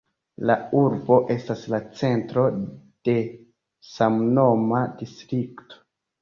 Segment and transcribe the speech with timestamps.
[0.49, 2.45] La urbo estas la centro
[3.11, 3.15] de
[3.91, 5.81] samnoma distrikto.